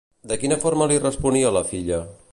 [0.31, 2.05] De quina forma li responia la filla?